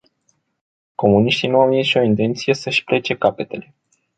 Comuniștii 0.95 1.49
nu 1.49 1.59
au 1.59 1.67
nicio 1.69 2.01
intenție 2.01 2.53
să-și 2.53 2.83
plece 2.83 3.15
capetele. 3.15 3.73